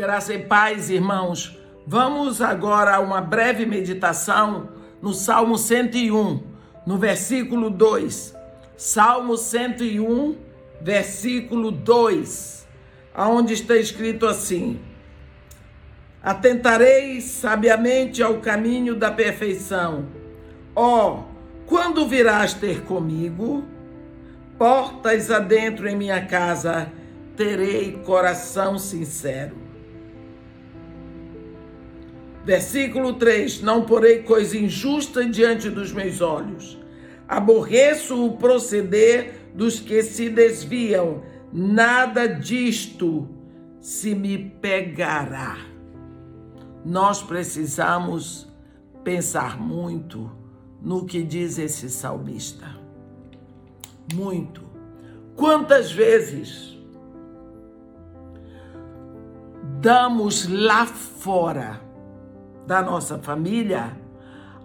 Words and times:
Graça 0.00 0.32
e 0.32 0.38
paz, 0.38 0.88
irmãos. 0.88 1.58
Vamos 1.86 2.40
agora 2.40 2.96
a 2.96 3.00
uma 3.00 3.20
breve 3.20 3.66
meditação 3.66 4.70
no 5.02 5.12
Salmo 5.12 5.58
101, 5.58 6.42
no 6.86 6.96
versículo 6.96 7.68
2. 7.68 8.34
Salmo 8.78 9.36
101, 9.36 10.38
versículo 10.80 11.70
2, 11.70 12.66
aonde 13.14 13.52
está 13.52 13.76
escrito 13.76 14.24
assim: 14.24 14.80
Atentarei 16.22 17.20
sabiamente 17.20 18.22
ao 18.22 18.38
caminho 18.38 18.94
da 18.94 19.10
perfeição. 19.10 20.06
Ó, 20.74 21.10
oh, 21.10 21.24
quando 21.66 22.08
virás 22.08 22.54
ter 22.54 22.84
comigo, 22.84 23.62
portas 24.56 25.30
adentro 25.30 25.86
em 25.86 25.94
minha 25.94 26.24
casa, 26.24 26.90
terei 27.36 28.00
coração 28.02 28.78
sincero. 28.78 29.68
Versículo 32.50 33.12
3: 33.12 33.62
Não 33.62 33.84
porei 33.84 34.24
coisa 34.24 34.58
injusta 34.58 35.24
diante 35.24 35.70
dos 35.70 35.92
meus 35.92 36.20
olhos. 36.20 36.76
Aborreço 37.28 38.26
o 38.26 38.36
proceder 38.38 39.52
dos 39.54 39.78
que 39.78 40.02
se 40.02 40.28
desviam. 40.28 41.22
Nada 41.52 42.26
disto 42.26 43.28
se 43.80 44.16
me 44.16 44.36
pegará. 44.60 45.58
Nós 46.84 47.22
precisamos 47.22 48.48
pensar 49.04 49.56
muito 49.56 50.28
no 50.82 51.06
que 51.06 51.22
diz 51.22 51.56
esse 51.56 51.88
salmista. 51.88 52.66
Muito. 54.12 54.62
Quantas 55.36 55.92
vezes 55.92 56.76
damos 59.80 60.48
lá 60.48 60.84
fora 60.84 61.88
da 62.70 62.80
nossa 62.80 63.18
família 63.18 63.98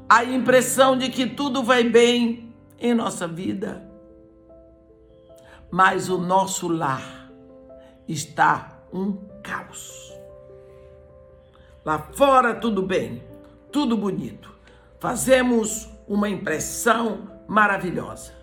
a 0.07 0.23
impressão 0.23 0.95
de 0.95 1.09
que 1.09 1.25
tudo 1.25 1.63
vai 1.63 1.83
bem 1.83 2.53
em 2.79 2.93
nossa 2.93 3.27
vida. 3.27 3.83
Mas 5.71 6.07
o 6.07 6.19
nosso 6.19 6.67
lar 6.67 7.31
está 8.07 8.77
um 8.93 9.13
caos. 9.41 10.13
Lá 11.83 11.97
fora 12.13 12.53
tudo 12.53 12.83
bem, 12.83 13.23
tudo 13.71 13.97
bonito. 13.97 14.53
Fazemos 14.99 15.89
uma 16.07 16.29
impressão 16.29 17.27
maravilhosa. 17.47 18.33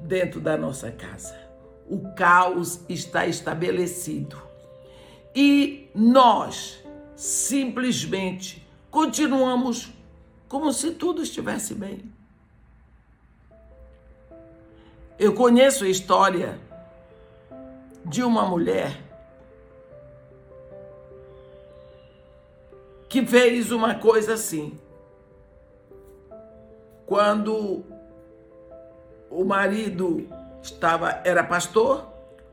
Dentro 0.00 0.40
da 0.40 0.56
nossa 0.56 0.90
casa, 0.90 1.38
o 1.86 2.14
caos 2.14 2.80
está 2.88 3.26
estabelecido. 3.26 4.38
E 5.36 5.90
nós 5.94 6.82
simplesmente 7.14 8.69
continuamos 8.90 9.92
como 10.48 10.72
se 10.72 10.90
tudo 10.90 11.22
estivesse 11.22 11.74
bem. 11.74 12.02
Eu 15.18 15.34
conheço 15.34 15.84
a 15.84 15.88
história 15.88 16.58
de 18.04 18.22
uma 18.22 18.44
mulher 18.44 19.00
que 23.08 23.24
fez 23.24 23.70
uma 23.70 23.94
coisa 23.94 24.34
assim. 24.34 24.78
Quando 27.06 27.84
o 29.30 29.44
marido 29.44 30.26
estava 30.62 31.20
era 31.24 31.44
pastor, 31.44 32.08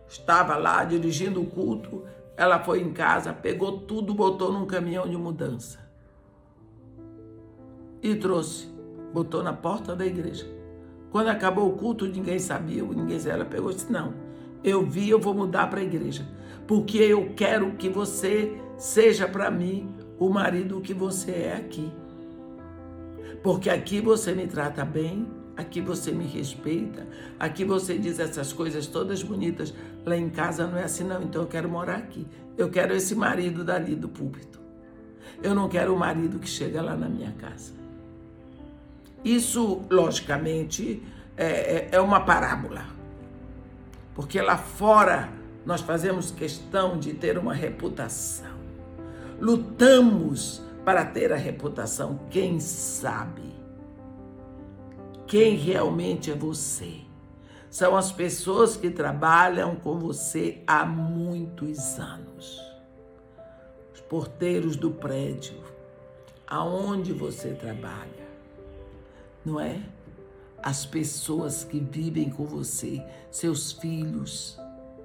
estava 0.08 0.55
lá 0.55 0.83
dirigindo 0.83 1.41
o 1.41 1.45
culto, 1.45 2.05
ela 2.35 2.59
foi 2.59 2.81
em 2.81 2.91
casa, 2.91 3.33
pegou 3.33 3.80
tudo, 3.80 4.13
botou 4.13 4.52
num 4.52 4.65
caminhão 4.65 5.08
de 5.08 5.15
mudança 5.15 5.86
e 8.12 8.16
trouxe, 8.16 8.68
botou 9.14 9.44
na 9.44 9.54
porta 9.54 9.95
da 9.95 10.06
igreja. 10.06 10.45
Quando 11.12 11.30
acabou 11.30 11.70
o 11.70 11.78
culto, 11.78 12.06
ninguém 12.06 12.40
sabia, 12.40 12.84
ninguém 12.84 13.20
sabia. 13.20 13.34
Ela 13.34 13.45
pegou 13.45 13.72
e 13.72 13.73
disse: 13.73 13.92
Não, 13.92 14.14
eu 14.64 14.86
vi, 14.86 15.10
eu 15.10 15.20
vou 15.20 15.34
mudar 15.34 15.68
para 15.70 15.80
a 15.80 15.84
igreja, 15.84 16.28
porque 16.68 16.98
eu 16.98 17.34
quero 17.36 17.72
que 17.73 17.90
você 17.90 18.56
seja 18.78 19.28
para 19.28 19.50
mim 19.50 19.90
o 20.20 20.30
marido 20.30 20.82
que 20.82 20.94
você 20.94 21.32
é 21.32 21.56
aqui. 21.56 21.92
Porque 23.42 23.70
aqui 23.70 24.02
você 24.02 24.34
me 24.34 24.48
trata 24.48 24.84
bem, 24.84 25.28
aqui 25.56 25.80
você 25.80 26.12
me 26.12 26.26
respeita, 26.26 27.08
aqui 27.39 27.64
você 27.64 27.98
diz 27.98 28.20
essas 28.20 28.52
coisas 28.52 28.88
todas 28.88 29.24
bonitas. 29.24 29.74
Lá 30.06 30.18
em 30.18 30.30
casa 30.30 30.68
não 30.68 30.78
é 30.78 30.84
assim, 30.84 31.04
não, 31.04 31.22
então 31.22 31.44
eu 31.44 31.48
quero 31.48 31.70
morar 31.70 31.98
aqui. 31.98 32.28
Eu 32.58 32.70
quero 32.70 32.94
esse 32.94 33.16
marido 33.16 33.64
dali 33.64 33.95
do 33.95 34.10
púlpito. 34.10 34.60
Eu 35.42 35.54
não 35.54 35.70
quero 35.70 35.94
o 35.94 36.00
marido 36.00 36.39
que 36.39 36.50
chega 36.50 36.82
lá 36.82 36.95
na 36.95 37.08
minha 37.08 37.32
casa. 37.34 37.86
Isso, 39.27 39.82
logicamente, 39.92 41.04
é, 41.36 41.45
é, 41.45 41.89
é 41.92 41.99
uma 41.99 42.21
parábola. 42.21 42.86
Porque 44.15 44.42
lá 44.42 44.58
fora 44.58 45.30
nós 45.65 45.82
fazemos 45.82 46.32
questão 46.32 46.98
de 46.98 47.14
ter 47.14 47.38
uma 47.38 47.54
reputação. 47.54 48.55
Lutamos 49.38 50.61
para 50.86 51.04
ter 51.04 51.33
a 51.33 51.36
reputação. 51.36 52.21
Quem 52.30 52.61
sabe? 52.61 53.54
Quem 55.27 55.58
realmente 55.58 56.32
é 56.32 56.33
você? 56.33 57.02
São 57.70 57.98
as 57.98 58.14
pessoas 58.14 58.77
que 58.77 58.89
trabalham 58.89 59.76
com 59.76 59.99
você 59.99 60.64
há 60.65 60.86
muitos 60.86 61.99
anos. 61.99 62.61
Os 63.94 63.99
porteiros 63.99 64.77
do 64.77 64.89
prédio, 64.89 65.61
aonde 66.48 67.11
você 67.11 67.49
trabalha 67.49 68.27
não 69.47 69.61
é? 69.61 69.81
As 70.61 70.85
pessoas 70.85 71.63
que 71.63 71.80
vivem 71.80 72.30
com 72.30 72.45
você, 72.45 73.02
seus 73.31 73.71
filhos, 73.71 74.59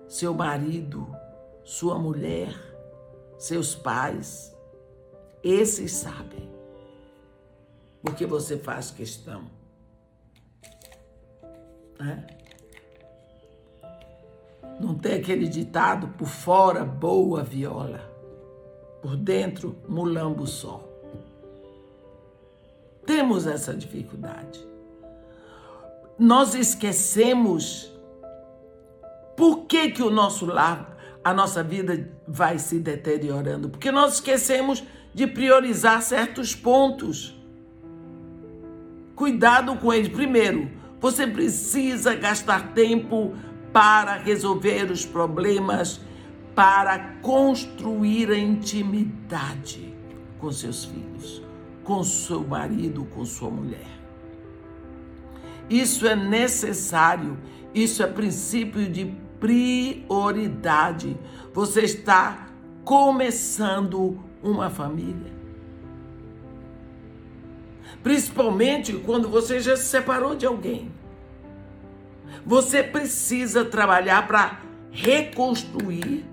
seu 0.09 0.35
marido, 0.35 1.07
sua 1.63 1.97
mulher, 1.97 2.53
seus 3.39 3.73
pais, 3.73 4.53
esses 5.45 5.93
sabem. 5.93 6.51
Porque 8.03 8.27
você 8.27 8.59
faz 8.59 8.91
questão. 8.91 9.45
Né? 12.01 12.27
Não 14.81 14.99
tem 14.99 15.15
aquele 15.15 15.47
ditado 15.47 16.09
por 16.19 16.27
fora 16.27 16.85
boa 16.85 17.45
viola, 17.45 18.01
por 19.01 19.15
dentro 19.17 19.77
mulambo 19.89 20.49
só. 20.49 20.92
Temos 23.23 23.47
essa 23.47 23.73
dificuldade. 23.73 24.67
Nós 26.19 26.57
esquecemos 26.57 27.89
por 29.37 29.67
que, 29.67 29.93
que 29.93 30.03
o 30.03 30.11
nosso 30.11 30.45
lar, 30.45 30.97
a 31.23 31.33
nossa 31.33 31.63
vida 31.63 32.11
vai 32.27 32.59
se 32.59 32.81
deteriorando. 32.81 33.69
Porque 33.69 33.93
nós 33.93 34.15
esquecemos 34.15 34.83
de 35.15 35.29
priorizar 35.29 36.03
certos 36.03 36.53
pontos. 36.53 37.41
Cuidado 39.15 39.77
com 39.77 39.93
eles. 39.93 40.09
Primeiro, 40.09 40.69
você 41.01 41.25
precisa 41.25 42.17
gastar 42.17 42.73
tempo 42.75 43.37
para 43.73 44.17
resolver 44.17 44.91
os 44.91 45.07
problemas, 45.07 46.01
para 46.57 46.99
construir 47.23 48.33
a 48.33 48.37
intimidade 48.37 49.95
com 50.41 50.51
seus 50.51 50.87
filhos 50.87 51.52
com 51.85 52.03
seu 52.05 52.45
marido, 52.45 53.05
com 53.05 53.25
sua 53.25 53.51
mulher. 53.51 53.87
Isso 55.69 56.07
é 56.07 56.15
necessário, 56.15 57.39
isso 57.75 58.03
é 58.03 58.07
princípio 58.07 58.89
de 58.89 59.15
prioridade. 59.41 61.17
Você 61.53 61.81
está 61.83 62.49
começando 62.85 64.19
uma 64.43 64.69
família. 64.69 65.33
Principalmente 68.03 68.93
quando 68.95 69.29
você 69.29 69.61
já 69.61 69.77
se 69.77 69.85
separou 69.85 70.35
de 70.35 70.45
alguém. 70.45 70.91
Você 72.45 72.83
precisa 72.83 73.65
trabalhar 73.65 74.27
para 74.27 74.61
reconstruir 74.91 76.25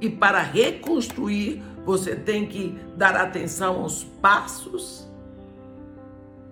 e 0.00 0.10
para 0.10 0.40
reconstruir 0.40 1.62
você 1.86 2.16
tem 2.16 2.46
que 2.46 2.76
dar 2.96 3.14
atenção 3.14 3.80
aos 3.80 4.02
passos 4.02 5.08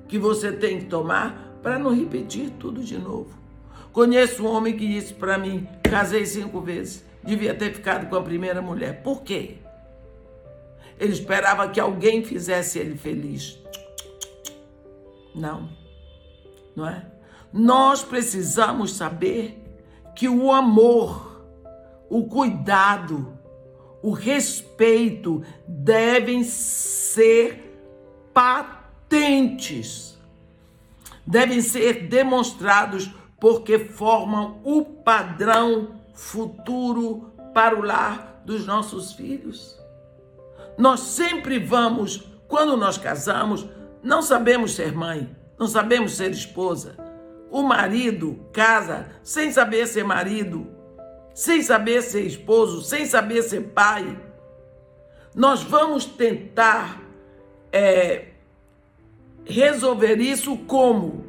que 0.06 0.16
você 0.16 0.52
tem 0.52 0.78
que 0.78 0.84
tomar 0.84 1.58
para 1.60 1.76
não 1.76 1.92
repetir 1.92 2.50
tudo 2.50 2.84
de 2.84 2.96
novo. 2.96 3.36
Conheço 3.92 4.44
um 4.44 4.46
homem 4.46 4.76
que 4.76 4.86
disse 4.86 5.12
para 5.12 5.36
mim: 5.36 5.66
casei 5.82 6.25
cinco 6.25 6.60
vezes, 6.60 7.04
devia 7.22 7.52
ter 7.52 7.75
ficado 7.75 8.08
com 8.08 8.14
a 8.14 8.22
primeira 8.22 8.62
mulher. 8.62 9.02
Por 9.02 9.22
quê? 9.22 9.58
Ele 11.00 11.12
esperava 11.12 11.69
que 11.69 11.81
alguém 11.81 12.22
fizesse 12.22 12.78
ele 12.78 12.96
feliz. 12.96 13.58
Não, 15.34 15.69
não 16.76 16.88
é? 16.88 17.06
Nós 17.52 18.04
precisamos 18.04 18.92
saber 18.92 19.60
que 20.14 20.28
o 20.28 20.52
amor, 20.52 21.44
o 22.08 22.25
cuidado, 22.28 23.33
o 24.04 24.10
respeito 24.10 25.42
devem 25.66 26.44
ser 26.44 27.74
patentes, 28.34 30.18
devem 31.26 31.62
ser 31.62 32.06
demonstrados 32.06 33.10
porque 33.40 33.78
formam 33.78 34.60
o 34.62 34.84
padrão 34.84 35.94
futuro 36.12 37.32
para 37.54 37.78
o 37.78 37.80
lar 37.80 38.42
dos 38.44 38.66
nossos 38.66 39.14
filhos. 39.14 39.80
Nós 40.76 41.00
sempre 41.00 41.58
vamos, 41.58 42.28
quando 42.46 42.76
nós 42.76 42.98
casamos, 42.98 43.66
não 44.02 44.20
sabemos 44.20 44.74
ser 44.74 44.92
mãe, 44.92 45.34
não 45.58 45.66
sabemos 45.66 46.12
ser 46.12 46.30
esposa. 46.30 46.94
O 47.50 47.62
marido 47.62 48.38
casa 48.52 49.06
sem 49.22 49.50
saber 49.50 49.86
ser 49.86 50.04
marido, 50.04 50.66
sem 51.34 51.60
saber 51.62 52.00
ser 52.00 52.22
esposo, 52.22 52.81
sem 52.82 53.04
saber 53.04 53.42
ser 53.42 53.60
pai. 53.60 54.16
Nós 55.34 55.64
vamos 55.64 56.04
tentar 56.04 57.02
é, 57.72 58.28
resolver 59.44 60.20
isso 60.20 60.56
como? 60.58 61.25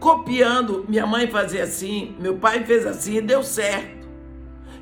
Copiando. 0.00 0.84
Minha 0.88 1.06
mãe 1.06 1.28
fazia 1.28 1.62
assim, 1.62 2.16
meu 2.18 2.36
pai 2.38 2.64
fez 2.64 2.84
assim 2.84 3.18
e 3.18 3.22
deu 3.22 3.44
certo. 3.44 4.02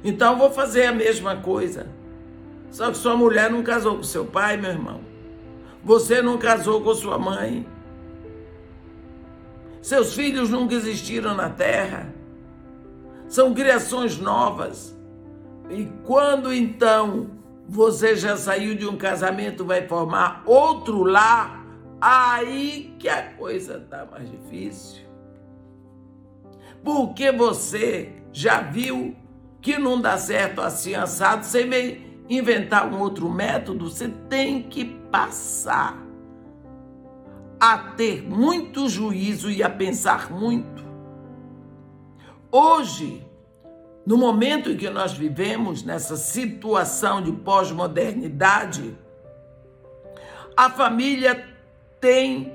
Então 0.03 0.33
eu 0.33 0.39
vou 0.39 0.51
fazer 0.51 0.87
a 0.87 0.93
mesma 0.93 1.37
coisa. 1.37 1.87
Só 2.71 2.91
que 2.91 2.97
sua 2.97 3.15
mulher 3.15 3.51
não 3.51 3.63
casou 3.63 3.97
com 3.97 4.03
seu 4.03 4.25
pai, 4.25 4.57
meu 4.57 4.71
irmão. 4.71 5.03
Você 5.85 6.23
não 6.23 6.39
casou 6.39 6.81
com 6.81 6.95
sua 6.95 7.19
mãe. 7.19 7.67
Seus 9.83 10.15
filhos 10.15 10.49
nunca 10.49 10.75
existiram 10.75 11.35
na 11.35 11.51
terra 11.51 12.20
são 13.31 13.55
criações 13.55 14.19
novas. 14.19 14.99
E 15.71 15.87
quando 16.05 16.53
então 16.53 17.31
você 17.67 18.17
já 18.17 18.37
saiu 18.37 18.75
de 18.75 18.85
um 18.85 18.97
casamento, 18.97 19.65
vai 19.65 19.87
formar 19.87 20.43
outro 20.45 21.05
lar, 21.05 21.65
aí 22.01 22.93
que 22.99 23.09
a 23.09 23.35
coisa 23.35 23.77
está 23.77 24.05
mais 24.05 24.29
difícil. 24.29 25.05
Porque 26.83 27.31
você 27.31 28.13
já 28.33 28.63
viu 28.63 29.15
que 29.61 29.79
não 29.79 30.01
dá 30.01 30.19
certo 30.19 30.61
assim 30.61 30.95
assado, 30.95 31.45
você 31.45 31.65
vem 31.65 32.25
inventar 32.29 32.93
um 32.93 32.99
outro 32.99 33.31
método, 33.31 33.89
você 33.89 34.09
tem 34.29 34.65
que 34.65 34.85
passar 34.85 36.05
a 37.61 37.79
ter 37.79 38.23
muito 38.23 38.89
juízo 38.89 39.51
e 39.51 39.63
a 39.63 39.71
pensar 39.71 40.33
muito 40.33 40.80
Hoje, 42.53 43.25
no 44.05 44.17
momento 44.17 44.71
em 44.71 44.77
que 44.77 44.91
nós 44.91 45.13
vivemos, 45.13 45.85
nessa 45.85 46.17
situação 46.17 47.23
de 47.23 47.31
pós-modernidade, 47.31 48.97
a 50.57 50.69
família 50.69 51.49
tem 52.01 52.53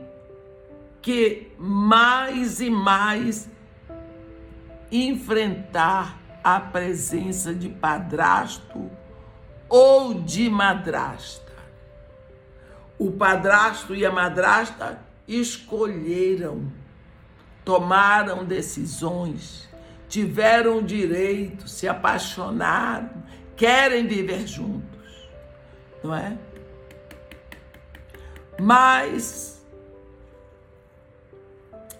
que 1.01 1.49
mais 1.57 2.59
e 2.59 2.69
mais 2.69 3.49
enfrentar 4.91 6.19
a 6.43 6.59
presença 6.59 7.53
de 7.53 7.69
padrasto 7.69 8.91
ou 9.69 10.13
de 10.15 10.49
madrasta. 10.49 11.53
O 12.99 13.11
padrasto 13.11 13.95
e 13.95 14.05
a 14.05 14.11
madrasta 14.11 14.99
escolheram, 15.25 16.69
tomaram 17.63 18.43
decisões 18.43 19.69
tiveram 20.15 20.81
direito, 20.81 21.67
se 21.67 21.89
apaixonaram, 21.89 23.09
querem 23.53 24.07
viver 24.07 24.47
juntos, 24.47 25.29
não 26.01 26.15
é? 26.15 26.37
Mas 28.57 29.61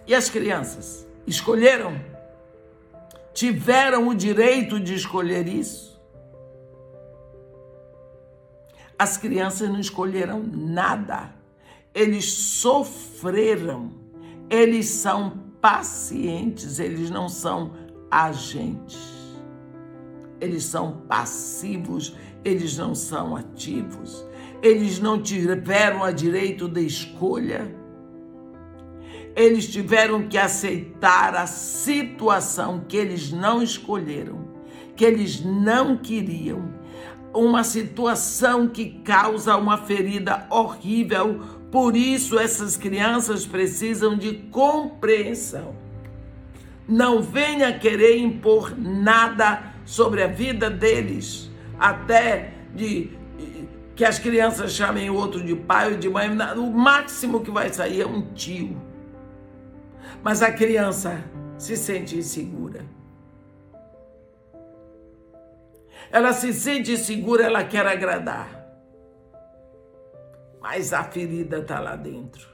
e 0.06 0.14
as 0.14 0.30
crianças 0.30 1.06
escolheram? 1.26 2.00
Tiveram 3.34 4.08
o 4.08 4.14
direito 4.14 4.80
de 4.80 4.94
escolher 4.94 5.46
isso? 5.46 6.00
As 8.98 9.18
crianças 9.18 9.68
não 9.68 9.78
escolheram 9.78 10.42
nada. 10.42 11.34
Eles 11.94 12.32
sofreram. 12.32 13.92
Eles 14.48 14.86
são 14.86 15.44
pacientes, 15.60 16.78
eles 16.78 17.10
não 17.10 17.28
são 17.28 17.85
agentes. 18.10 19.16
Eles 20.40 20.64
são 20.64 20.98
passivos, 21.08 22.14
eles 22.44 22.76
não 22.76 22.94
são 22.94 23.36
ativos. 23.36 24.24
Eles 24.62 24.98
não 24.98 25.20
tiveram 25.20 26.02
a 26.02 26.10
direito 26.10 26.68
de 26.68 26.84
escolha. 26.84 27.74
Eles 29.34 29.68
tiveram 29.68 30.28
que 30.28 30.38
aceitar 30.38 31.34
a 31.34 31.46
situação 31.46 32.84
que 32.88 32.96
eles 32.96 33.30
não 33.30 33.62
escolheram, 33.62 34.48
que 34.94 35.04
eles 35.04 35.44
não 35.44 35.96
queriam. 35.96 36.74
Uma 37.34 37.62
situação 37.62 38.66
que 38.66 39.00
causa 39.04 39.56
uma 39.56 39.76
ferida 39.76 40.46
horrível. 40.50 41.40
Por 41.70 41.94
isso, 41.94 42.38
essas 42.38 42.78
crianças 42.78 43.44
precisam 43.44 44.16
de 44.16 44.34
compreensão. 44.50 45.85
Não 46.88 47.20
venha 47.20 47.78
querer 47.78 48.18
impor 48.18 48.76
nada 48.78 49.74
sobre 49.84 50.22
a 50.22 50.26
vida 50.26 50.70
deles, 50.70 51.50
até 51.78 52.52
de 52.74 53.10
que 53.96 54.04
as 54.04 54.18
crianças 54.18 54.72
chamem 54.72 55.08
o 55.08 55.14
outro 55.14 55.42
de 55.42 55.56
pai 55.56 55.92
ou 55.92 55.98
de 55.98 56.08
mãe. 56.08 56.28
O 56.56 56.70
máximo 56.70 57.42
que 57.42 57.50
vai 57.50 57.72
sair 57.72 58.02
é 58.02 58.06
um 58.06 58.32
tio. 58.34 58.80
Mas 60.22 60.42
a 60.42 60.52
criança 60.52 61.24
se 61.58 61.76
sente 61.76 62.16
insegura. 62.16 62.84
Ela 66.10 66.32
se 66.32 66.52
sente 66.52 66.92
insegura, 66.92 67.44
ela 67.44 67.64
quer 67.64 67.86
agradar. 67.86 68.48
Mas 70.60 70.92
a 70.92 71.02
ferida 71.04 71.58
está 71.58 71.80
lá 71.80 71.96
dentro. 71.96 72.48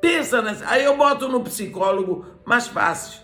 Pensa 0.00 0.42
nessa. 0.42 0.68
Aí 0.68 0.84
eu 0.84 0.96
boto 0.96 1.28
no 1.28 1.42
psicólogo 1.42 2.26
mais 2.44 2.66
fácil. 2.66 3.23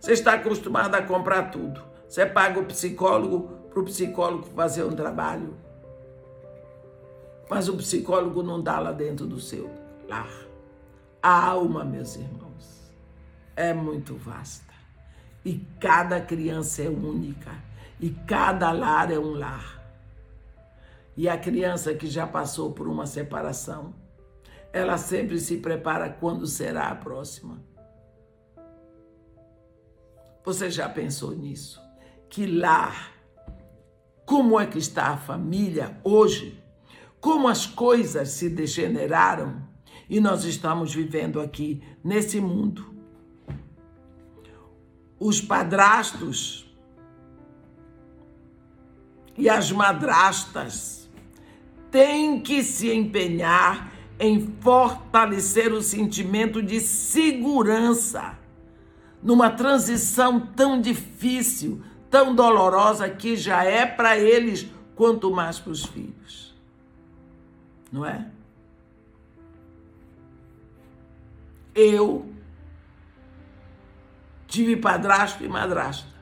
Você 0.00 0.12
está 0.12 0.34
acostumado 0.34 0.94
a 0.94 1.02
comprar 1.02 1.50
tudo. 1.50 1.82
Você 2.08 2.24
paga 2.24 2.60
o 2.60 2.64
psicólogo 2.64 3.48
para 3.68 3.80
o 3.80 3.84
psicólogo 3.84 4.46
fazer 4.54 4.84
um 4.84 4.94
trabalho. 4.94 5.56
Mas 7.48 7.68
o 7.68 7.76
psicólogo 7.76 8.42
não 8.42 8.60
dá 8.60 8.78
lá 8.78 8.92
dentro 8.92 9.26
do 9.26 9.40
seu 9.40 9.70
lar. 10.08 10.30
A 11.22 11.46
alma, 11.48 11.84
meus 11.84 12.16
irmãos, 12.16 12.92
é 13.54 13.72
muito 13.72 14.14
vasta. 14.16 14.74
E 15.44 15.64
cada 15.80 16.20
criança 16.20 16.82
é 16.82 16.88
única. 16.88 17.52
E 18.00 18.10
cada 18.10 18.72
lar 18.72 19.10
é 19.10 19.18
um 19.18 19.32
lar. 19.32 19.82
E 21.16 21.28
a 21.28 21.38
criança 21.38 21.94
que 21.94 22.06
já 22.06 22.26
passou 22.26 22.72
por 22.72 22.86
uma 22.86 23.06
separação, 23.06 23.94
ela 24.72 24.98
sempre 24.98 25.38
se 25.38 25.56
prepara 25.56 26.10
quando 26.10 26.46
será 26.46 26.88
a 26.88 26.94
próxima. 26.94 27.58
Você 30.46 30.70
já 30.70 30.88
pensou 30.88 31.34
nisso? 31.34 31.82
Que 32.30 32.46
lá, 32.46 33.08
como 34.24 34.60
é 34.60 34.64
que 34.64 34.78
está 34.78 35.08
a 35.08 35.16
família 35.16 36.00
hoje? 36.04 36.62
Como 37.20 37.48
as 37.48 37.66
coisas 37.66 38.28
se 38.28 38.48
degeneraram 38.48 39.66
e 40.08 40.20
nós 40.20 40.44
estamos 40.44 40.94
vivendo 40.94 41.40
aqui 41.40 41.82
nesse 42.02 42.40
mundo. 42.40 42.94
Os 45.18 45.40
padrastos 45.40 46.72
e 49.36 49.48
as 49.48 49.72
madrastas 49.72 51.10
têm 51.90 52.40
que 52.40 52.62
se 52.62 52.94
empenhar 52.94 53.92
em 54.16 54.46
fortalecer 54.60 55.72
o 55.72 55.82
sentimento 55.82 56.62
de 56.62 56.78
segurança 56.78 58.45
numa 59.22 59.50
transição 59.50 60.40
tão 60.40 60.80
difícil, 60.80 61.82
tão 62.10 62.34
dolorosa 62.34 63.08
que 63.08 63.36
já 63.36 63.64
é 63.64 63.84
para 63.86 64.18
eles, 64.18 64.66
quanto 64.94 65.30
mais 65.30 65.58
para 65.58 65.72
os 65.72 65.84
filhos. 65.84 66.54
Não 67.90 68.04
é? 68.04 68.26
Eu 71.74 72.32
tive 74.46 74.76
padrasto 74.76 75.44
e 75.44 75.48
madrasta. 75.48 76.16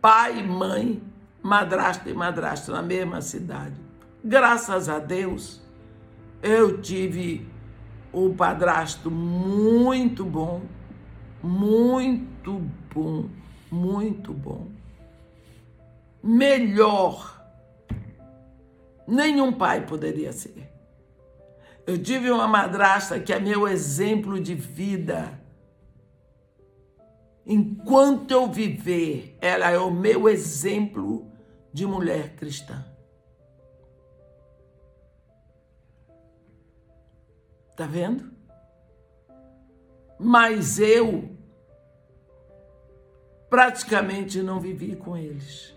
Pai 0.00 0.42
mãe, 0.42 1.02
madrasta 1.42 2.10
e 2.10 2.14
madrasta 2.14 2.72
na 2.72 2.82
mesma 2.82 3.20
cidade. 3.20 3.74
Graças 4.24 4.88
a 4.88 4.98
Deus, 4.98 5.62
eu 6.42 6.80
tive 6.80 7.48
um 8.12 8.34
padrasto 8.34 9.10
muito 9.10 10.24
bom, 10.24 10.62
muito 11.42 12.60
bom, 12.92 13.28
muito 13.70 14.32
bom. 14.32 14.66
melhor 16.22 17.38
nenhum 19.06 19.52
pai 19.52 19.86
poderia 19.86 20.32
ser. 20.32 20.70
Eu 21.86 22.02
tive 22.02 22.30
uma 22.30 22.46
madrasta 22.46 23.18
que 23.18 23.32
é 23.32 23.40
meu 23.40 23.66
exemplo 23.66 24.38
de 24.38 24.54
vida. 24.54 25.40
Enquanto 27.46 28.30
eu 28.30 28.46
viver, 28.46 29.38
ela 29.40 29.70
é 29.70 29.78
o 29.78 29.90
meu 29.90 30.28
exemplo 30.28 31.32
de 31.72 31.86
mulher 31.86 32.36
cristã. 32.36 32.84
Tá 37.74 37.86
vendo? 37.86 38.37
Mas 40.18 40.78
eu 40.78 41.30
praticamente 43.48 44.42
não 44.42 44.60
vivi 44.60 44.96
com 44.96 45.16
eles. 45.16 45.74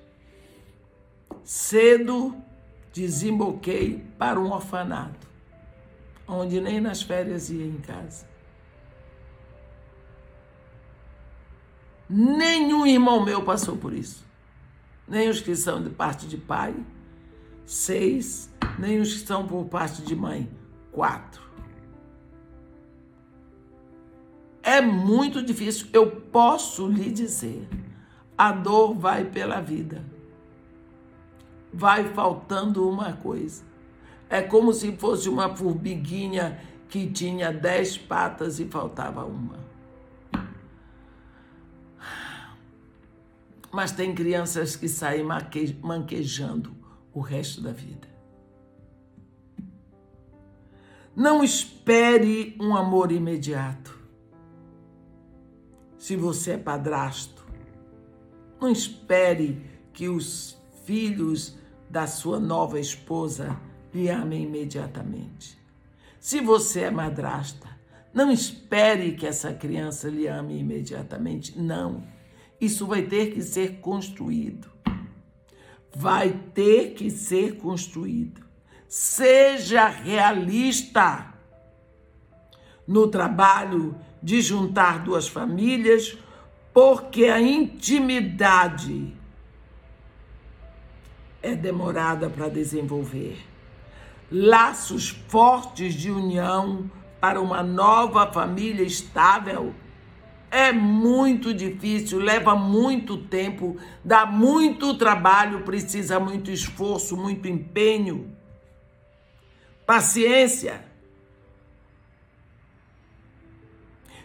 Cedo 1.44 2.36
desemboquei 2.92 4.06
para 4.18 4.40
um 4.40 4.52
orfanato, 4.52 5.28
onde 6.28 6.60
nem 6.60 6.82
nas 6.82 7.02
férias 7.02 7.50
ia 7.50 7.66
em 7.66 7.78
casa. 7.78 8.30
Nenhum 12.10 12.86
irmão 12.86 13.24
meu 13.24 13.44
passou 13.44 13.78
por 13.78 13.94
isso. 13.94 14.26
Nem 15.08 15.30
os 15.30 15.40
que 15.40 15.56
são 15.56 15.82
de 15.82 15.90
parte 15.90 16.28
de 16.28 16.38
pai, 16.38 16.76
seis, 17.66 18.54
nem 18.78 19.00
os 19.00 19.14
que 19.14 19.26
são 19.26 19.48
por 19.48 19.66
parte 19.66 20.02
de 20.02 20.16
mãe, 20.16 20.50
quatro. 20.92 21.41
É 24.72 24.82
muito 24.82 25.44
difícil, 25.44 25.88
eu 25.92 26.10
posso 26.10 26.88
lhe 26.88 27.12
dizer. 27.12 27.68
A 28.38 28.52
dor 28.52 28.94
vai 28.96 29.26
pela 29.26 29.60
vida 29.60 30.02
vai 31.74 32.14
faltando 32.14 32.88
uma 32.88 33.14
coisa. 33.14 33.64
É 34.30 34.42
como 34.42 34.74
se 34.74 34.92
fosse 34.94 35.30
uma 35.30 35.56
formiguinha 35.56 36.60
que 36.90 37.10
tinha 37.10 37.52
dez 37.52 37.98
patas 37.98 38.60
e 38.60 38.66
faltava 38.66 39.26
uma. 39.26 39.60
Mas 43.72 43.92
tem 43.92 44.14
crianças 44.14 44.76
que 44.76 44.90
saem 44.90 45.26
manquejando 45.82 46.76
o 47.14 47.22
resto 47.22 47.62
da 47.62 47.72
vida. 47.72 48.10
Não 51.16 51.44
espere 51.44 52.58
um 52.60 52.76
amor 52.76 53.12
imediato. 53.12 54.01
Se 56.02 56.16
você 56.16 56.54
é 56.54 56.58
padrasto, 56.58 57.46
não 58.60 58.72
espere 58.72 59.62
que 59.94 60.10
os 60.10 60.60
filhos 60.84 61.56
da 61.88 62.08
sua 62.08 62.40
nova 62.40 62.80
esposa 62.80 63.56
lhe 63.94 64.10
amem 64.10 64.42
imediatamente. 64.42 65.56
Se 66.20 66.42
você 66.42 66.86
é 66.86 66.90
madrasta, 66.90 67.68
não 68.12 68.32
espere 68.32 69.12
que 69.12 69.28
essa 69.28 69.54
criança 69.54 70.10
lhe 70.10 70.28
ame 70.28 70.58
imediatamente. 70.58 71.56
Não. 71.56 72.04
Isso 72.60 72.88
vai 72.88 73.04
ter 73.04 73.32
que 73.32 73.44
ser 73.44 73.80
construído. 73.80 74.72
Vai 75.96 76.32
ter 76.56 76.96
que 76.96 77.12
ser 77.12 77.58
construído. 77.58 78.42
Seja 78.88 79.88
realista 79.88 81.31
no 82.88 83.08
trabalho 83.08 83.96
de 84.22 84.42
juntar 84.42 85.00
duas 85.00 85.28
famílias, 85.28 86.18
porque 86.74 87.26
a 87.26 87.42
intimidade 87.42 89.14
é 91.42 91.56
demorada 91.56 92.30
para 92.30 92.48
desenvolver. 92.50 93.38
Laços 94.32 95.10
fortes 95.28 95.94
de 95.94 96.10
união 96.12 96.90
para 97.20 97.42
uma 97.42 97.62
nova 97.62 98.32
família 98.32 98.84
estável 98.84 99.74
é 100.50 100.72
muito 100.74 101.54
difícil, 101.54 102.20
leva 102.20 102.56
muito 102.56 103.18
tempo, 103.18 103.78
dá 104.04 104.26
muito 104.26 104.98
trabalho, 104.98 105.64
precisa 105.64 106.20
muito 106.20 106.52
esforço, 106.52 107.16
muito 107.16 107.48
empenho, 107.48 108.36
paciência. 109.86 110.91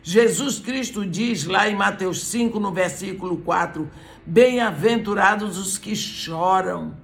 Jesus 0.08 0.60
Cristo 0.60 1.04
diz 1.04 1.46
lá 1.46 1.68
em 1.68 1.74
Mateus 1.74 2.22
5, 2.26 2.60
no 2.60 2.70
versículo 2.70 3.38
4: 3.38 3.90
Bem-aventurados 4.24 5.58
os 5.58 5.78
que 5.78 5.96
choram 5.96 6.94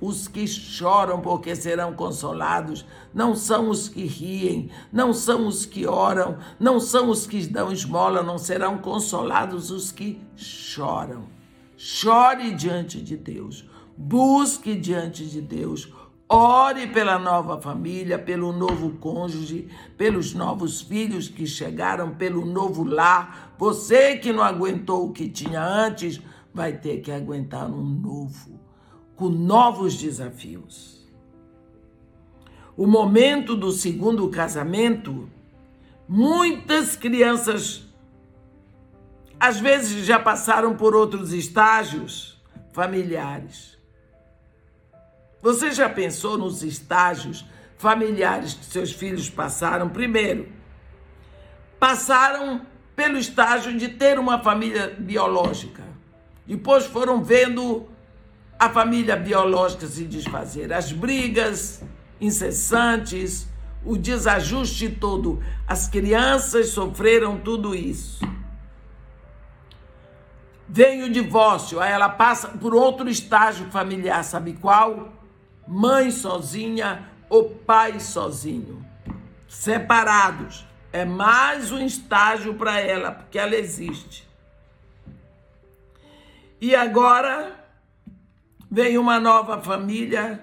os 0.00 0.26
que 0.26 0.48
choram 0.48 1.20
porque 1.20 1.54
serão 1.54 1.92
consolados, 1.92 2.84
não 3.14 3.36
são 3.36 3.68
os 3.68 3.88
que 3.88 4.04
riem, 4.04 4.68
não 4.92 5.12
são 5.12 5.46
os 5.46 5.64
que 5.64 5.86
oram, 5.86 6.38
não 6.58 6.80
são 6.80 7.08
os 7.08 7.24
que 7.24 7.46
dão 7.46 7.72
esmola, 7.72 8.20
não 8.20 8.36
serão 8.36 8.78
consolados 8.78 9.70
os 9.70 9.92
que 9.92 10.20
choram. 10.34 11.24
Chore 11.76 12.52
diante 12.52 13.00
de 13.00 13.16
Deus, 13.16 13.64
busque 13.96 14.74
diante 14.74 15.24
de 15.24 15.40
Deus, 15.40 15.88
ore 16.34 16.86
pela 16.86 17.18
nova 17.18 17.60
família, 17.60 18.18
pelo 18.18 18.52
novo 18.52 18.92
cônjuge, 18.92 19.68
pelos 19.98 20.32
novos 20.32 20.80
filhos 20.80 21.28
que 21.28 21.46
chegaram, 21.46 22.14
pelo 22.14 22.46
novo 22.46 22.82
lar. 22.82 23.54
Você 23.58 24.16
que 24.16 24.32
não 24.32 24.42
aguentou 24.42 25.06
o 25.06 25.12
que 25.12 25.28
tinha 25.28 25.62
antes, 25.62 26.20
vai 26.54 26.72
ter 26.72 27.02
que 27.02 27.12
aguentar 27.12 27.70
um 27.70 27.84
novo 27.84 28.58
com 29.14 29.28
novos 29.28 29.94
desafios. 29.94 31.06
O 32.74 32.86
momento 32.86 33.54
do 33.54 33.70
segundo 33.70 34.26
casamento, 34.30 35.28
muitas 36.08 36.96
crianças 36.96 37.86
às 39.38 39.60
vezes 39.60 40.06
já 40.06 40.18
passaram 40.18 40.74
por 40.76 40.94
outros 40.94 41.32
estágios 41.32 42.40
familiares. 42.72 43.81
Você 45.42 45.72
já 45.72 45.88
pensou 45.88 46.38
nos 46.38 46.62
estágios 46.62 47.44
familiares 47.76 48.54
que 48.54 48.64
seus 48.64 48.92
filhos 48.92 49.28
passaram? 49.28 49.88
Primeiro, 49.88 50.48
passaram 51.80 52.64
pelo 52.94 53.18
estágio 53.18 53.76
de 53.76 53.88
ter 53.88 54.20
uma 54.20 54.38
família 54.40 54.94
biológica. 54.96 55.82
Depois 56.46 56.86
foram 56.86 57.24
vendo 57.24 57.88
a 58.56 58.68
família 58.68 59.16
biológica 59.16 59.84
se 59.88 60.04
desfazer, 60.04 60.72
as 60.72 60.92
brigas 60.92 61.82
incessantes, 62.20 63.48
o 63.84 63.96
desajuste 63.96 64.88
todo. 64.88 65.42
As 65.66 65.88
crianças 65.88 66.68
sofreram 66.68 67.36
tudo 67.36 67.74
isso. 67.74 68.24
Vem 70.68 71.02
o 71.02 71.10
divórcio, 71.10 71.80
aí 71.80 71.90
ela 71.90 72.08
passa 72.08 72.48
por 72.48 72.72
outro 72.72 73.08
estágio 73.08 73.66
familiar, 73.72 74.22
sabe 74.22 74.52
qual? 74.52 75.21
Mãe 75.66 76.10
sozinha 76.10 77.08
ou 77.28 77.50
pai 77.50 78.00
sozinho. 78.00 78.84
Separados. 79.48 80.66
É 80.92 81.04
mais 81.04 81.72
um 81.72 81.78
estágio 81.84 82.54
para 82.54 82.78
ela, 82.78 83.12
porque 83.12 83.38
ela 83.38 83.54
existe. 83.54 84.28
E 86.60 86.74
agora 86.74 87.62
Vem 88.74 88.96
uma 88.96 89.20
nova 89.20 89.60
família 89.60 90.40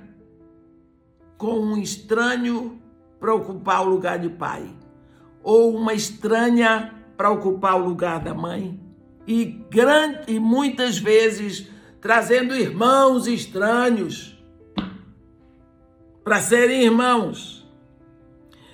com 1.35 1.59
um 1.59 1.77
estranho 1.79 2.79
para 3.19 3.33
ocupar 3.33 3.81
o 3.81 3.89
lugar 3.89 4.19
de 4.19 4.29
pai, 4.29 4.69
ou 5.41 5.75
uma 5.75 5.95
estranha 5.95 6.93
para 7.17 7.31
ocupar 7.31 7.81
o 7.81 7.83
lugar 7.83 8.19
da 8.19 8.35
mãe, 8.35 8.79
e, 9.25 9.45
grande, 9.45 10.31
e 10.31 10.39
muitas 10.39 10.99
vezes 10.99 11.71
trazendo 11.99 12.55
irmãos 12.55 13.25
estranhos 13.25 14.38
para 16.29 16.43
serem 16.43 16.83
irmãos. 16.83 17.67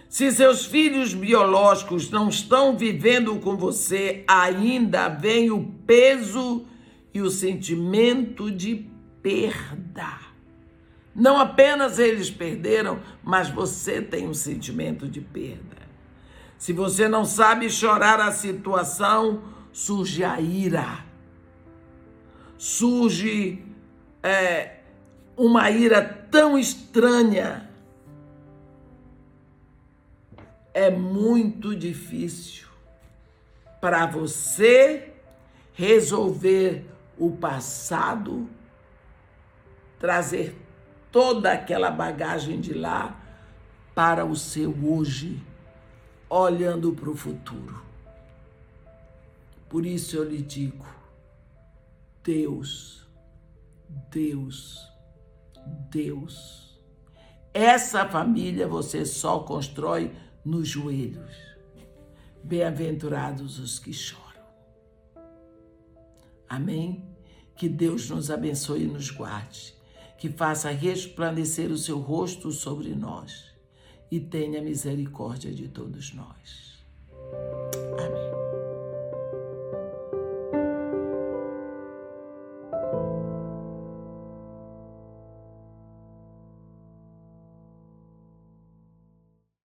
Se 0.10 0.30
seus 0.30 0.66
filhos 0.66 1.14
biológicos 1.14 2.10
não 2.10 2.28
estão 2.28 2.78
vivendo 2.78 3.34
com 3.40 3.56
você, 3.56 4.26
ainda 4.28 5.08
vem 5.08 5.50
o 5.52 5.64
peso 5.88 6.66
e 7.14 7.22
o 7.22 7.30
sentimento 7.30 8.52
de 8.52 8.86
perda. 9.22 10.20
Não 11.16 11.40
apenas 11.40 11.98
eles 11.98 12.30
perderam, 12.30 13.00
mas 13.24 13.50
você 13.50 14.02
tem 14.02 14.28
um 14.28 14.34
sentimento 14.34 15.08
de 15.08 15.22
perda. 15.22 15.78
Se 16.58 16.74
você 16.74 17.08
não 17.08 17.24
sabe 17.24 17.70
chorar 17.70 18.20
a 18.20 18.34
situação, 18.34 19.44
surge 19.72 20.26
a 20.26 20.42
ira. 20.42 21.06
Surge 22.58 23.64
é, 24.22 24.75
uma 25.38 25.70
ira 25.70 26.02
tão 26.02 26.58
estranha. 26.58 27.70
É 30.74 30.90
muito 30.90 31.76
difícil 31.76 32.68
para 33.80 34.06
você 34.06 35.14
resolver 35.74 36.86
o 37.18 37.32
passado 37.32 38.50
trazer 40.00 40.56
toda 41.12 41.52
aquela 41.52 41.90
bagagem 41.90 42.60
de 42.60 42.74
lá 42.74 43.20
para 43.94 44.26
o 44.26 44.36
seu 44.36 44.76
hoje, 44.84 45.42
olhando 46.30 46.92
para 46.94 47.10
o 47.10 47.16
futuro. 47.16 47.82
Por 49.70 49.86
isso 49.86 50.18
eu 50.18 50.24
lhe 50.24 50.42
digo: 50.42 50.86
Deus, 52.24 53.08
Deus, 54.12 54.92
Deus. 55.90 56.80
Essa 57.54 58.08
família 58.08 58.68
você 58.68 59.06
só 59.06 59.40
constrói 59.40 60.14
nos 60.44 60.68
joelhos. 60.68 61.36
Bem-aventurados 62.44 63.60
os 63.60 63.80
que 63.80 63.94
choram. 63.94 64.26
Amém? 66.48 67.04
Que 67.56 67.70
Deus 67.70 68.10
nos 68.10 68.30
abençoe 68.30 68.84
e 68.84 68.88
nos 68.88 69.10
guarde, 69.10 69.74
que 70.18 70.30
faça 70.30 70.70
resplandecer 70.70 71.72
o 71.72 71.78
seu 71.78 72.00
rosto 72.00 72.52
sobre 72.52 72.94
nós 72.94 73.56
e 74.12 74.20
tenha 74.20 74.62
misericórdia 74.62 75.52
de 75.52 75.68
todos 75.68 76.14
nós. 76.14 76.86